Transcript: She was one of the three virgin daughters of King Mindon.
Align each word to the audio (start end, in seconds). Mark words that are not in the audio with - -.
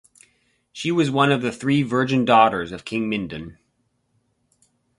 She 0.71 0.91
was 0.91 1.11
one 1.11 1.31
of 1.31 1.43
the 1.43 1.51
three 1.51 1.83
virgin 1.83 2.25
daughters 2.25 2.71
of 2.71 2.85
King 2.85 3.07
Mindon. 3.07 3.59